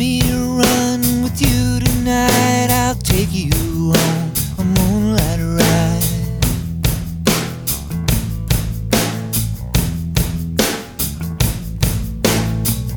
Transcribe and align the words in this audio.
me 0.00 0.22
run 0.22 1.22
with 1.22 1.42
you 1.42 1.78
tonight. 1.78 2.68
I'll 2.70 2.94
take 2.94 3.28
you 3.30 3.50
on 3.92 4.32
a 4.58 4.64
moonlight 4.64 5.40
ride. 5.58 6.02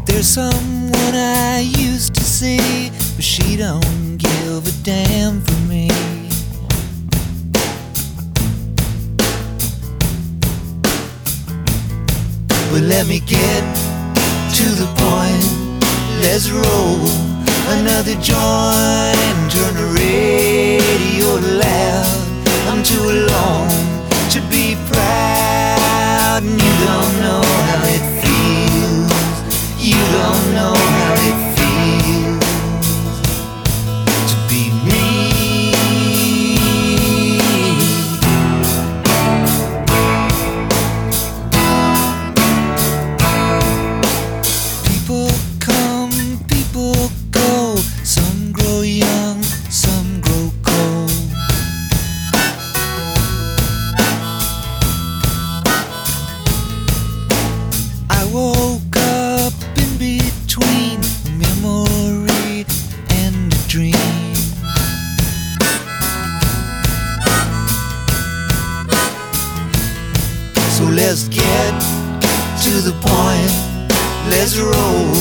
There's 0.06 0.30
someone 0.30 1.14
I 1.14 1.60
used 1.78 2.16
to 2.16 2.24
see, 2.24 2.90
but 3.18 3.26
she 3.26 3.58
don't 3.58 4.16
give 4.16 4.66
a 4.66 4.72
damn 4.84 5.42
for 5.42 5.60
me. 5.68 5.90
But 12.72 12.84
let 12.84 13.08
me 13.08 13.20
get 13.20 13.62
to 14.56 14.66
the 14.80 14.88
point. 14.96 15.63
Let's 16.24 16.50
roll 16.50 17.06
another 17.78 18.16
joint 18.16 19.52
turn 19.52 19.76
the 19.76 19.88
radio 20.00 21.58
loud. 21.60 22.13
Let's 71.08 71.28
get 71.28 71.74
to 72.64 72.72
the 72.88 72.96
point. 73.02 73.54
Let's 74.32 74.58
roll 74.58 75.12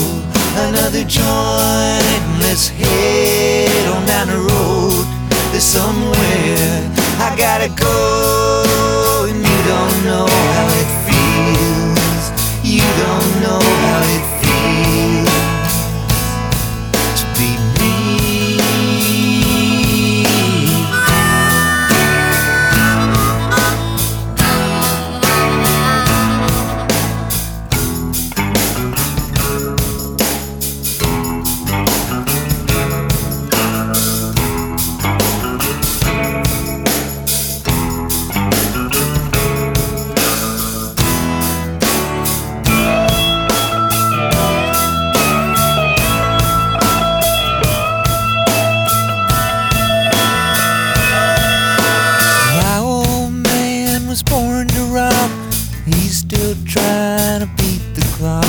another 0.69 1.03
joint. 1.03 2.23
Let's 2.45 2.69
head 2.69 3.85
on 3.93 4.07
down 4.07 4.29
the 4.29 4.41
road. 4.51 5.05
There's 5.51 5.65
somewhere 5.65 6.79
I 7.19 7.35
gotta 7.37 7.69
go, 7.69 8.65
to 54.75 54.85
rock. 54.85 55.31
He's 55.85 56.19
still 56.19 56.55
trying 56.65 57.41
to 57.41 57.47
beat 57.57 57.83
the 57.95 58.03
clock. 58.17 58.45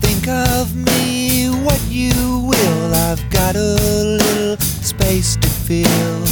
Think 0.00 0.28
of 0.28 0.74
me 0.74 1.48
what 1.64 1.80
you 1.88 2.48
will. 2.50 2.94
I've 2.94 3.28
got 3.30 3.56
a 3.56 3.60
little 3.60 4.56
space 4.58 5.36
to 5.36 5.48
fill. 5.48 6.26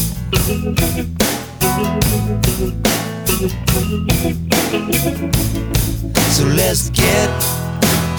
So 6.32 6.44
let's 6.44 6.90
get 6.90 7.28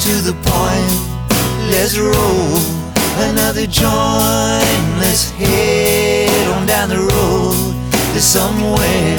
to 0.01 0.13
the 0.21 0.35
point. 0.45 1.17
Let's 1.71 1.97
roll 1.97 2.76
another 3.19 3.67
joint. 3.67 4.63
Let's 4.99 5.29
head 5.31 6.47
on 6.55 6.65
down 6.65 6.89
the 6.89 6.99
road. 6.99 7.73
There's 8.11 8.23
somewhere 8.23 9.17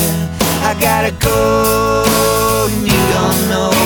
I 0.63 0.77
gotta 0.81 1.13
go. 1.13 2.05
And. 2.71 2.87
You 2.87 3.01
don't 3.15 3.49
know 3.49 3.78